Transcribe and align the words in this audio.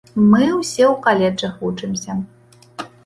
Мы 0.29 0.45
ўсе 0.59 0.83
ў 0.85 0.95
каледжах 1.05 1.53
вучымся. 1.67 2.17